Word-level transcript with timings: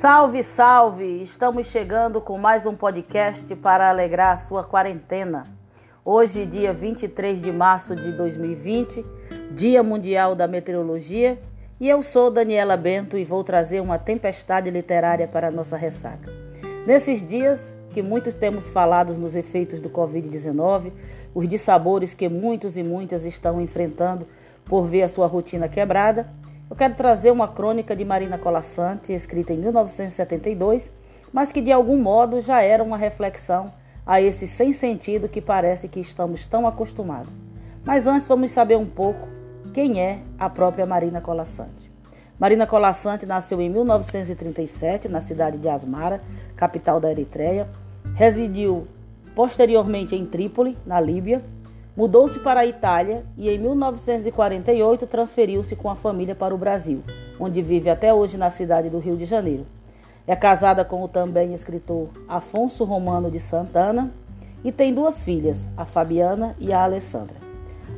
Salve, 0.00 0.42
salve! 0.42 1.22
Estamos 1.22 1.66
chegando 1.66 2.22
com 2.22 2.38
mais 2.38 2.64
um 2.64 2.74
podcast 2.74 3.54
para 3.56 3.90
alegrar 3.90 4.32
a 4.32 4.36
sua 4.38 4.64
quarentena. 4.64 5.42
Hoje, 6.02 6.46
dia 6.46 6.72
23 6.72 7.38
de 7.38 7.52
março 7.52 7.94
de 7.94 8.10
2020, 8.12 9.04
Dia 9.50 9.82
Mundial 9.82 10.34
da 10.34 10.48
Meteorologia, 10.48 11.38
e 11.78 11.86
eu 11.86 12.02
sou 12.02 12.30
Daniela 12.30 12.78
Bento 12.78 13.18
e 13.18 13.24
vou 13.24 13.44
trazer 13.44 13.80
uma 13.80 13.98
tempestade 13.98 14.70
literária 14.70 15.28
para 15.28 15.48
a 15.48 15.50
nossa 15.50 15.76
ressaca. 15.76 16.32
Nesses 16.86 17.20
dias 17.28 17.70
que 17.92 18.02
muitos 18.02 18.32
temos 18.32 18.70
falado 18.70 19.12
nos 19.12 19.36
efeitos 19.36 19.82
do 19.82 19.90
Covid-19, 19.90 20.92
os 21.34 21.46
dissabores 21.46 22.14
que 22.14 22.26
muitos 22.26 22.78
e 22.78 22.82
muitas 22.82 23.26
estão 23.26 23.60
enfrentando 23.60 24.26
por 24.64 24.86
ver 24.86 25.02
a 25.02 25.10
sua 25.10 25.26
rotina 25.26 25.68
quebrada, 25.68 26.26
eu 26.70 26.76
quero 26.76 26.94
trazer 26.94 27.32
uma 27.32 27.48
crônica 27.48 27.96
de 27.96 28.04
Marina 28.04 28.38
Colassante, 28.38 29.12
escrita 29.12 29.52
em 29.52 29.58
1972, 29.58 30.88
mas 31.32 31.50
que 31.50 31.60
de 31.60 31.72
algum 31.72 31.98
modo 31.98 32.40
já 32.40 32.62
era 32.62 32.82
uma 32.82 32.96
reflexão 32.96 33.72
a 34.06 34.22
esse 34.22 34.46
sem 34.46 34.72
sentido 34.72 35.28
que 35.28 35.40
parece 35.40 35.88
que 35.88 35.98
estamos 35.98 36.46
tão 36.46 36.68
acostumados. 36.68 37.32
Mas 37.84 38.06
antes 38.06 38.28
vamos 38.28 38.52
saber 38.52 38.76
um 38.76 38.86
pouco 38.86 39.26
quem 39.74 40.00
é 40.00 40.20
a 40.38 40.48
própria 40.48 40.86
Marina 40.86 41.20
Colassante. 41.20 41.90
Marina 42.38 42.66
Colassante 42.68 43.26
nasceu 43.26 43.60
em 43.60 43.68
1937 43.68 45.08
na 45.08 45.20
cidade 45.20 45.58
de 45.58 45.68
Asmara, 45.68 46.22
capital 46.54 47.00
da 47.00 47.10
Eritreia. 47.10 47.68
Residiu 48.14 48.86
posteriormente 49.34 50.14
em 50.14 50.24
Trípoli, 50.24 50.78
na 50.86 51.00
Líbia, 51.00 51.42
Mudou-se 52.00 52.38
para 52.38 52.60
a 52.60 52.66
Itália 52.66 53.26
e 53.36 53.50
em 53.50 53.58
1948 53.58 55.06
transferiu-se 55.06 55.76
com 55.76 55.90
a 55.90 55.94
família 55.94 56.34
para 56.34 56.54
o 56.54 56.56
Brasil, 56.56 57.02
onde 57.38 57.60
vive 57.60 57.90
até 57.90 58.10
hoje 58.14 58.38
na 58.38 58.48
cidade 58.48 58.88
do 58.88 58.98
Rio 58.98 59.18
de 59.18 59.26
Janeiro. 59.26 59.66
É 60.26 60.34
casada 60.34 60.82
com 60.82 61.04
o 61.04 61.08
também 61.08 61.52
escritor 61.52 62.08
Afonso 62.26 62.84
Romano 62.84 63.30
de 63.30 63.38
Santana 63.38 64.10
e 64.64 64.72
tem 64.72 64.94
duas 64.94 65.22
filhas, 65.22 65.68
a 65.76 65.84
Fabiana 65.84 66.56
e 66.58 66.72
a 66.72 66.84
Alessandra. 66.84 67.36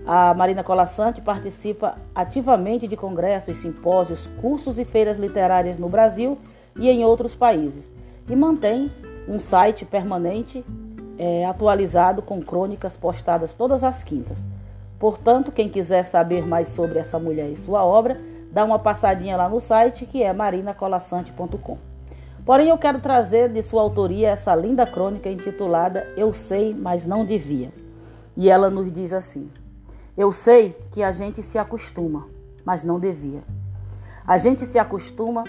A 0.05 0.35
Marina 0.35 0.65
Colassante 0.65 1.21
participa 1.21 1.97
ativamente 2.13 2.89
de 2.89 2.97
congressos, 2.97 3.59
simpósios, 3.59 4.29
cursos 4.41 4.81
e 4.81 4.85
feiras 4.85 5.17
literárias 5.17 5.79
no 5.79 5.89
Brasil 5.89 6.37
e 6.75 6.91
em 6.91 7.05
outros 7.05 7.37
países 7.37 7.89
e 8.29 8.35
mantém 8.35 8.91
um 9.29 9.39
site 9.39 9.85
permanente 9.85 10.65
é, 11.23 11.45
atualizado 11.47 12.21
com 12.21 12.43
crônicas 12.43 12.97
postadas 12.97 13.55
todas 13.55 13.85
as 13.85 14.03
quintas. 14.03 14.37
Portanto, 14.99 15.53
quem 15.53 15.69
quiser 15.69 16.03
saber 16.03 16.45
mais 16.45 16.71
sobre 16.71 16.99
essa 16.99 17.17
mulher 17.17 17.49
e 17.49 17.57
sua 17.57 17.85
obra, 17.85 18.17
dá 18.51 18.65
uma 18.65 18.77
passadinha 18.77 19.37
lá 19.37 19.49
no 19.49 19.61
site 19.61 20.05
que 20.05 20.21
é 20.21 20.33
marinacolassante.com. 20.33 21.79
Porém, 22.45 22.71
eu 22.71 22.77
quero 22.77 23.01
trazer 23.01 23.51
de 23.51 23.63
sua 23.63 23.83
autoria 23.83 24.31
essa 24.31 24.53
linda 24.57 24.85
crônica 24.85 25.29
intitulada 25.29 26.13
Eu 26.17 26.35
Sei, 26.35 26.75
mas 26.75 27.07
Não 27.07 27.25
Devia. 27.25 27.73
E 28.37 28.51
ela 28.51 28.69
nos 28.69 28.93
diz 28.93 29.13
assim: 29.13 29.49
Eu 30.19 30.33
sei 30.33 30.77
que 30.91 31.05
a 31.05 31.13
gente 31.13 31.41
se 31.41 31.57
acostuma, 31.57 32.27
mas 32.65 32.83
não 32.83 32.99
devia. 32.99 33.45
A 34.27 34.39
gente 34.39 34.67
se 34.67 34.77
acostuma 34.77 35.45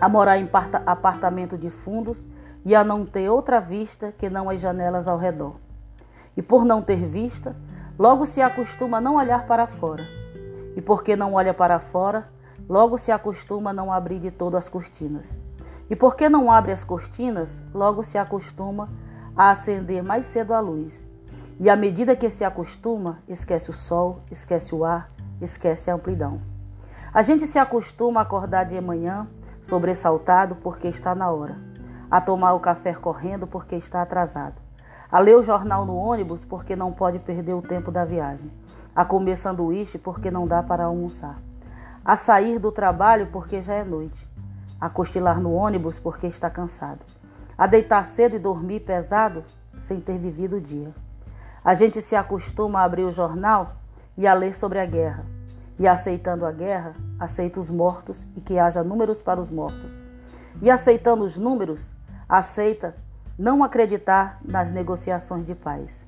a 0.00 0.08
morar 0.08 0.38
em 0.38 0.48
apartamento 0.86 1.58
de 1.58 1.70
fundos 1.70 2.24
e 2.64 2.74
a 2.74 2.84
não 2.84 3.04
ter 3.04 3.28
outra 3.28 3.60
vista 3.60 4.12
que 4.16 4.30
não 4.30 4.48
as 4.48 4.60
janelas 4.60 5.08
ao 5.08 5.18
redor. 5.18 5.56
E 6.36 6.42
por 6.42 6.64
não 6.64 6.80
ter 6.80 7.06
vista, 7.06 7.56
logo 7.98 8.24
se 8.24 8.40
acostuma 8.40 8.98
a 8.98 9.00
não 9.00 9.16
olhar 9.16 9.46
para 9.46 9.66
fora. 9.66 10.06
E 10.76 10.80
porque 10.80 11.16
não 11.16 11.34
olha 11.34 11.52
para 11.52 11.78
fora, 11.78 12.28
logo 12.68 12.96
se 12.96 13.10
acostuma 13.10 13.70
a 13.70 13.72
não 13.72 13.92
abrir 13.92 14.20
de 14.20 14.30
todo 14.30 14.56
as 14.56 14.68
cortinas. 14.68 15.34
E 15.90 15.96
porque 15.96 16.28
não 16.28 16.50
abre 16.50 16.72
as 16.72 16.84
cortinas, 16.84 17.50
logo 17.74 18.02
se 18.02 18.16
acostuma 18.16 18.88
a 19.36 19.50
acender 19.50 20.02
mais 20.02 20.26
cedo 20.26 20.54
a 20.54 20.60
luz. 20.60 21.04
E 21.60 21.68
à 21.68 21.76
medida 21.76 22.16
que 22.16 22.30
se 22.30 22.44
acostuma, 22.44 23.18
esquece 23.28 23.70
o 23.70 23.74
sol, 23.74 24.20
esquece 24.30 24.74
o 24.74 24.84
ar, 24.84 25.10
esquece 25.40 25.90
a 25.90 25.94
amplidão. 25.94 26.40
A 27.12 27.22
gente 27.22 27.46
se 27.46 27.58
acostuma 27.58 28.20
a 28.20 28.22
acordar 28.22 28.64
de 28.64 28.80
manhã, 28.80 29.26
sobressaltado 29.62 30.54
porque 30.56 30.88
está 30.88 31.14
na 31.14 31.30
hora 31.30 31.71
a 32.12 32.20
tomar 32.20 32.52
o 32.52 32.60
café 32.60 32.92
correndo 32.92 33.46
porque 33.46 33.74
está 33.74 34.02
atrasado, 34.02 34.56
a 35.10 35.18
ler 35.18 35.34
o 35.34 35.42
jornal 35.42 35.86
no 35.86 35.96
ônibus 35.96 36.44
porque 36.44 36.76
não 36.76 36.92
pode 36.92 37.18
perder 37.18 37.54
o 37.54 37.62
tempo 37.62 37.90
da 37.90 38.04
viagem, 38.04 38.52
a 38.94 39.02
comer 39.02 39.38
sanduíche 39.38 39.96
porque 39.96 40.30
não 40.30 40.46
dá 40.46 40.62
para 40.62 40.84
almoçar, 40.84 41.38
a 42.04 42.14
sair 42.14 42.58
do 42.58 42.70
trabalho 42.70 43.28
porque 43.32 43.62
já 43.62 43.72
é 43.72 43.82
noite, 43.82 44.28
a 44.78 44.90
cochilar 44.90 45.40
no 45.40 45.54
ônibus 45.54 45.98
porque 45.98 46.26
está 46.26 46.50
cansado, 46.50 47.00
a 47.56 47.66
deitar 47.66 48.04
cedo 48.04 48.36
e 48.36 48.38
dormir 48.38 48.80
pesado 48.80 49.42
sem 49.78 49.98
ter 49.98 50.18
vivido 50.18 50.56
o 50.56 50.60
dia. 50.60 50.92
A 51.64 51.74
gente 51.74 52.02
se 52.02 52.14
acostuma 52.14 52.80
a 52.80 52.84
abrir 52.84 53.04
o 53.04 53.10
jornal 53.10 53.76
e 54.18 54.26
a 54.26 54.34
ler 54.34 54.54
sobre 54.54 54.78
a 54.78 54.84
guerra. 54.84 55.24
E 55.78 55.88
aceitando 55.88 56.44
a 56.44 56.52
guerra, 56.52 56.92
aceita 57.18 57.58
os 57.58 57.70
mortos 57.70 58.22
e 58.36 58.40
que 58.42 58.58
haja 58.58 58.84
números 58.84 59.22
para 59.22 59.40
os 59.40 59.48
mortos. 59.48 59.94
E 60.60 60.70
aceitando 60.70 61.24
os 61.24 61.36
números, 61.36 61.88
aceita 62.32 62.96
não 63.38 63.62
acreditar 63.62 64.40
nas 64.42 64.70
negociações 64.70 65.44
de 65.44 65.54
paz. 65.54 66.06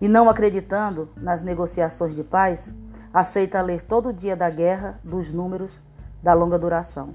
E 0.00 0.06
não 0.06 0.30
acreditando 0.30 1.08
nas 1.16 1.42
negociações 1.42 2.14
de 2.14 2.22
paz, 2.22 2.72
aceita 3.12 3.60
ler 3.60 3.82
todo 3.82 4.12
dia 4.12 4.36
da 4.36 4.48
guerra, 4.48 5.00
dos 5.02 5.32
números, 5.32 5.80
da 6.22 6.32
longa 6.32 6.56
duração. 6.56 7.12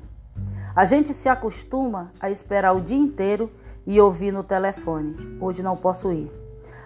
A 0.76 0.84
gente 0.84 1.14
se 1.14 1.30
acostuma 1.30 2.12
a 2.20 2.30
esperar 2.30 2.74
o 2.74 2.82
dia 2.82 2.98
inteiro 2.98 3.50
e 3.88 4.02
ouvir 4.02 4.34
no 4.34 4.44
telefone: 4.44 5.38
hoje 5.40 5.64
não 5.64 5.78
posso 5.78 6.12
ir. 6.12 6.30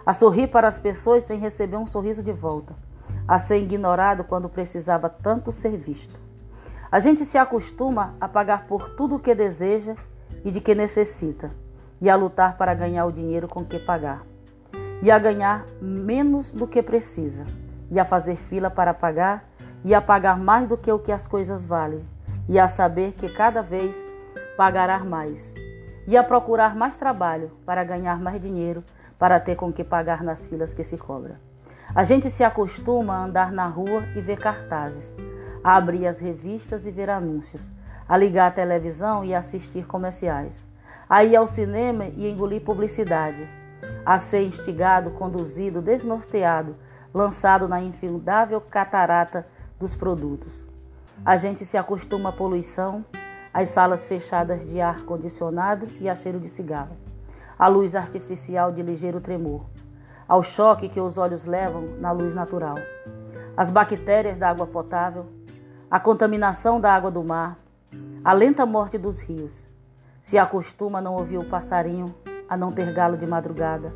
A 0.06 0.14
sorrir 0.14 0.50
para 0.50 0.68
as 0.68 0.78
pessoas 0.78 1.24
sem 1.24 1.40
receber 1.40 1.78
um 1.78 1.88
sorriso 1.88 2.22
de 2.22 2.32
volta. 2.32 2.76
A 3.28 3.40
ser 3.40 3.58
ignorado 3.58 4.24
quando 4.24 4.48
precisava 4.48 5.10
tanto 5.10 5.52
ser 5.52 5.76
visto. 5.76 6.20
A 6.92 7.00
gente 7.00 7.26
se 7.26 7.36
acostuma 7.36 8.14
a 8.22 8.28
pagar 8.28 8.68
por 8.68 8.92
tudo 8.92 9.16
o 9.16 9.20
que 9.20 9.34
deseja 9.34 9.96
e 10.46 10.52
de 10.52 10.62
que 10.62 10.76
necessita 10.76 11.63
e 12.04 12.10
a 12.10 12.18
lutar 12.18 12.58
para 12.58 12.74
ganhar 12.74 13.06
o 13.06 13.14
dinheiro 13.14 13.48
com 13.48 13.64
que 13.64 13.80
pagar, 13.80 14.24
e 15.02 15.10
a 15.10 15.18
ganhar 15.18 15.66
menos 15.82 16.52
do 16.52 16.68
que 16.68 16.84
precisa, 16.84 17.46
e 17.90 17.98
a 17.98 18.04
fazer 18.04 18.36
fila 18.36 18.70
para 18.70 18.94
pagar, 18.94 19.46
e 19.86 19.96
a 19.96 20.02
pagar 20.02 20.38
mais 20.38 20.68
do 20.68 20.76
que 20.76 20.92
o 20.92 21.00
que 21.00 21.14
as 21.14 21.28
coisas 21.28 21.66
valem, 21.66 22.02
e 22.50 22.60
a 22.60 22.68
saber 22.68 23.14
que 23.14 23.30
cada 23.30 23.62
vez 23.62 23.96
pagará 24.58 25.00
mais, 25.00 25.54
e 26.06 26.18
a 26.18 26.24
procurar 26.26 26.76
mais 26.76 26.98
trabalho 26.98 27.52
para 27.66 27.86
ganhar 27.86 28.20
mais 28.20 28.42
dinheiro, 28.42 28.84
para 29.18 29.40
ter 29.40 29.56
com 29.56 29.72
que 29.72 29.82
pagar 29.82 30.22
nas 30.24 30.46
filas 30.46 30.74
que 30.74 30.84
se 30.84 30.98
cobra. 30.98 31.40
A 31.96 32.04
gente 32.04 32.30
se 32.30 32.44
acostuma 32.44 33.14
a 33.14 33.24
andar 33.24 33.50
na 33.50 33.66
rua 33.66 34.04
e 34.14 34.20
ver 34.20 34.40
cartazes, 34.40 35.16
a 35.64 35.78
abrir 35.78 36.06
as 36.06 36.20
revistas 36.20 36.86
e 36.86 36.92
ver 36.92 37.10
anúncios, 37.10 37.66
a 38.10 38.18
ligar 38.18 38.48
a 38.48 38.52
televisão 38.52 39.24
e 39.24 39.34
assistir 39.34 39.86
comerciais 39.86 40.73
a 41.14 41.24
ir 41.24 41.36
ao 41.36 41.46
cinema 41.46 42.06
e 42.06 42.28
engolir 42.28 42.60
publicidade, 42.62 43.48
a 44.04 44.18
ser 44.18 44.42
instigado, 44.42 45.12
conduzido, 45.12 45.80
desnorteado, 45.80 46.76
lançado 47.14 47.68
na 47.68 47.80
infindável 47.80 48.60
catarata 48.60 49.46
dos 49.80 49.94
produtos. 49.94 50.64
A 51.24 51.38
gente 51.38 51.66
se 51.66 51.78
acostuma 51.78 52.30
à 52.30 52.32
poluição, 52.32 53.06
às 53.54 53.70
salas 53.70 54.08
fechadas 54.08 54.68
de 54.68 54.82
ar 54.82 55.02
condicionado 55.02 55.86
e 56.02 56.10
a 56.10 56.16
cheiro 56.16 56.40
de 56.40 56.48
cigarro, 56.48 56.98
à 57.60 57.68
luz 57.68 57.96
artificial 57.96 58.72
de 58.72 58.82
ligeiro 58.82 59.22
tremor, 59.22 59.66
ao 60.28 60.42
choque 60.42 60.90
que 60.90 61.00
os 61.00 61.16
olhos 61.20 61.46
levam 61.46 61.90
na 62.00 62.12
luz 62.12 62.34
natural, 62.34 62.78
às 63.56 63.70
bactérias 63.70 64.40
da 64.40 64.50
água 64.50 64.66
potável, 64.66 65.28
à 65.92 66.00
contaminação 66.00 66.82
da 66.82 66.92
água 66.92 67.12
do 67.12 67.24
mar, 67.24 67.60
à 68.26 68.34
lenta 68.34 68.66
morte 68.66 68.98
dos 68.98 69.22
rios, 69.22 69.73
se 70.24 70.38
acostuma 70.38 71.00
a 71.00 71.02
não 71.02 71.16
ouvir 71.16 71.38
o 71.38 71.46
passarinho, 71.46 72.06
a 72.48 72.56
não 72.56 72.72
ter 72.72 72.92
galo 72.94 73.18
de 73.18 73.28
madrugada, 73.28 73.94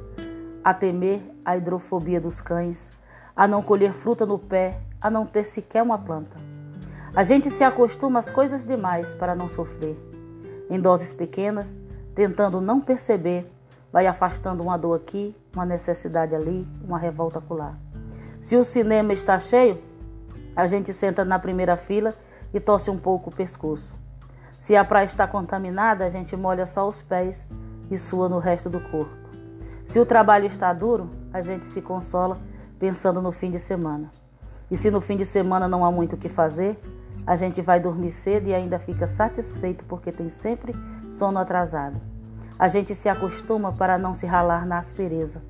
a 0.64 0.74
temer 0.74 1.22
a 1.44 1.56
hidrofobia 1.56 2.20
dos 2.20 2.42
cães, 2.42 2.92
a 3.36 3.48
não 3.48 3.64
colher 3.64 3.94
fruta 3.94 4.26
no 4.26 4.38
pé, 4.38 4.80
a 5.02 5.10
não 5.10 5.26
ter 5.26 5.46
sequer 5.46 5.82
uma 5.82 5.98
planta. 5.98 6.38
A 7.16 7.24
gente 7.24 7.50
se 7.50 7.64
acostuma 7.64 8.20
às 8.20 8.30
coisas 8.30 8.66
demais 8.66 9.14
para 9.14 9.34
não 9.34 9.48
sofrer. 9.48 9.98
Em 10.70 10.80
doses 10.80 11.14
pequenas, 11.14 11.76
tentando 12.14 12.60
não 12.60 12.82
perceber, 12.82 13.50
vai 13.92 14.06
afastando 14.06 14.62
uma 14.62 14.78
dor 14.78 14.98
aqui, 14.98 15.36
uma 15.54 15.66
necessidade 15.66 16.36
ali, 16.36 16.68
uma 16.84 17.00
revolta 17.00 17.40
acolá. 17.40 17.76
Se 18.42 18.56
o 18.58 18.64
cinema 18.64 19.14
está 19.14 19.40
cheio, 19.40 19.82
a 20.56 20.68
gente 20.68 20.92
senta 20.92 21.24
na 21.24 21.40
primeira 21.40 21.78
fila 21.78 22.14
e 22.54 22.60
torce 22.60 22.90
um 22.90 22.98
pouco 22.98 23.30
o 23.30 23.34
pescoço. 23.34 23.97
Se 24.60 24.76
a 24.76 24.84
praia 24.84 25.06
está 25.06 25.28
contaminada, 25.28 26.06
a 26.06 26.10
gente 26.10 26.36
molha 26.36 26.66
só 26.66 26.88
os 26.88 27.02
pés 27.02 27.46
e 27.90 27.98
sua 27.98 28.28
no 28.28 28.40
resto 28.40 28.70
do 28.70 28.80
corpo. 28.80 29.16
Se 29.86 30.00
o 30.00 30.06
trabalho 30.06 30.46
está 30.46 30.74
duro, 30.74 31.10
a 31.32 31.42
gente 31.42 31.66
se 31.66 31.82
consola 31.82 32.38
pensando 32.78 33.22
no 33.22 33.32
fim 33.32 33.52
de 33.52 33.60
semana. 33.60 34.12
E 34.70 34.76
se 34.76 34.92
no 34.92 35.00
fim 35.00 35.16
de 35.16 35.26
semana 35.26 35.68
não 35.68 35.86
há 35.86 35.92
muito 35.92 36.14
o 36.14 36.18
que 36.18 36.28
fazer, 36.28 36.78
a 37.26 37.36
gente 37.36 37.62
vai 37.62 37.80
dormir 37.80 38.12
cedo 38.12 38.48
e 38.48 38.54
ainda 38.54 38.80
fica 38.80 39.08
satisfeito 39.08 39.86
porque 39.86 40.12
tem 40.12 40.30
sempre 40.30 40.76
sono 41.10 41.40
atrasado. 41.40 42.02
A 42.60 42.68
gente 42.68 42.96
se 42.96 43.08
acostuma 43.08 43.72
para 43.72 43.98
não 43.98 44.14
se 44.14 44.26
ralar 44.26 44.66
na 44.66 44.80
aspereza, 44.80 45.42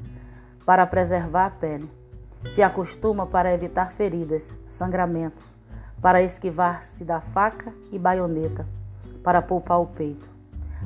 para 0.66 0.86
preservar 0.86 1.46
a 1.46 1.50
pele. 1.50 1.90
Se 2.54 2.62
acostuma 2.62 3.26
para 3.26 3.54
evitar 3.54 3.92
feridas, 3.94 4.54
sangramentos, 4.68 5.56
para 6.02 6.22
esquivar-se 6.22 7.04
da 7.04 7.22
faca 7.22 7.74
e 7.92 7.98
baioneta, 7.98 8.68
para 9.28 9.42
poupar 9.42 9.82
o 9.82 9.88
peito. 9.88 10.26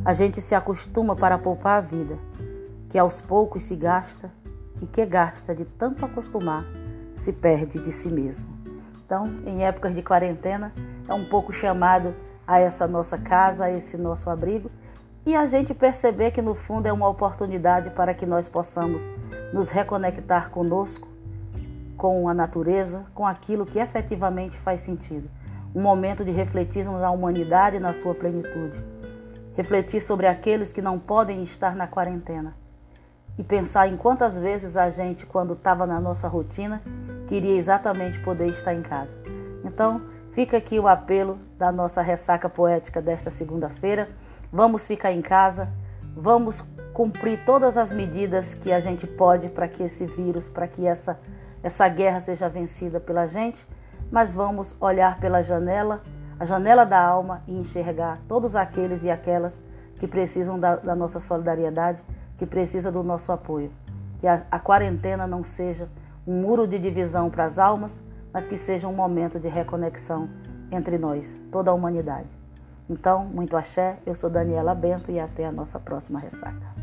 A 0.03 0.15
gente 0.15 0.41
se 0.41 0.55
acostuma 0.55 1.15
para 1.15 1.37
poupar 1.37 1.77
a 1.77 1.81
vida, 1.81 2.17
que 2.89 2.97
aos 2.97 3.21
poucos 3.21 3.65
se 3.65 3.75
gasta 3.75 4.31
e 4.81 4.87
que 4.87 5.05
gasta 5.05 5.53
de 5.53 5.63
tanto 5.63 6.03
acostumar, 6.03 6.65
se 7.15 7.31
perde 7.31 7.77
de 7.77 7.91
si 7.91 8.07
mesmo. 8.07 8.43
Então, 9.05 9.27
em 9.45 9.63
épocas 9.63 9.93
de 9.93 10.01
quarentena, 10.01 10.73
é 11.07 11.13
um 11.13 11.25
pouco 11.25 11.53
chamado 11.53 12.15
a 12.47 12.59
essa 12.59 12.87
nossa 12.87 13.15
casa, 13.15 13.65
a 13.65 13.71
esse 13.71 13.95
nosso 13.95 14.27
abrigo, 14.27 14.71
e 15.23 15.35
a 15.35 15.45
gente 15.45 15.75
perceber 15.75 16.31
que 16.31 16.41
no 16.41 16.55
fundo 16.55 16.87
é 16.87 16.91
uma 16.91 17.07
oportunidade 17.07 17.91
para 17.91 18.11
que 18.11 18.25
nós 18.25 18.49
possamos 18.49 19.03
nos 19.53 19.69
reconectar 19.69 20.49
conosco, 20.49 21.07
com 21.95 22.27
a 22.27 22.33
natureza, 22.33 23.03
com 23.13 23.27
aquilo 23.27 23.67
que 23.67 23.77
efetivamente 23.77 24.57
faz 24.57 24.81
sentido. 24.81 25.29
Um 25.73 25.81
momento 25.81 26.25
de 26.25 26.31
refletirmos 26.31 27.01
a 27.01 27.11
humanidade 27.11 27.79
na 27.79 27.93
sua 27.93 28.13
plenitude. 28.13 28.77
Refletir 29.55 30.01
sobre 30.01 30.27
aqueles 30.27 30.73
que 30.73 30.81
não 30.81 30.99
podem 30.99 31.43
estar 31.43 31.75
na 31.75 31.87
quarentena. 31.87 32.53
E 33.37 33.43
pensar 33.43 33.87
em 33.87 33.95
quantas 33.95 34.37
vezes 34.37 34.75
a 34.75 34.89
gente, 34.89 35.25
quando 35.25 35.53
estava 35.53 35.85
na 35.85 35.99
nossa 35.99 36.27
rotina, 36.27 36.81
queria 37.27 37.55
exatamente 37.55 38.19
poder 38.19 38.49
estar 38.49 38.73
em 38.73 38.81
casa. 38.81 39.09
Então, 39.63 40.01
fica 40.33 40.57
aqui 40.57 40.77
o 40.79 40.87
apelo 40.87 41.39
da 41.57 41.71
nossa 41.71 42.01
ressaca 42.01 42.49
poética 42.49 43.01
desta 43.01 43.31
segunda-feira. 43.31 44.09
Vamos 44.51 44.85
ficar 44.85 45.13
em 45.13 45.21
casa, 45.21 45.69
vamos 46.15 46.61
cumprir 46.93 47.39
todas 47.45 47.77
as 47.77 47.89
medidas 47.91 48.53
que 48.53 48.71
a 48.71 48.79
gente 48.81 49.07
pode 49.07 49.49
para 49.49 49.67
que 49.67 49.83
esse 49.83 50.05
vírus, 50.05 50.47
para 50.47 50.67
que 50.67 50.85
essa, 50.85 51.17
essa 51.63 51.87
guerra 51.87 52.19
seja 52.19 52.49
vencida 52.49 52.99
pela 52.99 53.27
gente, 53.27 53.65
mas 54.11 54.33
vamos 54.33 54.75
olhar 54.81 55.19
pela 55.19 55.41
janela, 55.41 56.01
a 56.39 56.45
janela 56.45 56.85
da 56.85 57.01
alma 57.01 57.41
e 57.47 57.57
enxergar 57.57 58.17
todos 58.27 58.55
aqueles 58.55 59.03
e 59.03 59.09
aquelas 59.09 59.57
que 59.99 60.07
precisam 60.07 60.59
da, 60.59 60.75
da 60.75 60.95
nossa 60.95 61.19
solidariedade, 61.19 61.99
que 62.37 62.45
precisam 62.45 62.91
do 62.91 63.03
nosso 63.03 63.31
apoio. 63.31 63.71
Que 64.19 64.27
a, 64.27 64.41
a 64.51 64.59
quarentena 64.59 65.25
não 65.25 65.43
seja 65.43 65.87
um 66.27 66.41
muro 66.41 66.67
de 66.67 66.77
divisão 66.77 67.29
para 67.29 67.45
as 67.45 67.57
almas, 67.57 67.91
mas 68.33 68.47
que 68.47 68.57
seja 68.57 68.87
um 68.87 68.93
momento 68.93 69.39
de 69.39 69.47
reconexão 69.47 70.29
entre 70.71 70.97
nós, 70.97 71.31
toda 71.51 71.71
a 71.71 71.73
humanidade. 71.73 72.27
Então, 72.89 73.25
muito 73.25 73.55
axé, 73.55 73.97
eu 74.05 74.15
sou 74.15 74.29
Daniela 74.29 74.75
Bento 74.75 75.11
e 75.11 75.19
até 75.19 75.45
a 75.45 75.51
nossa 75.51 75.79
próxima 75.79 76.19
ressaca. 76.19 76.80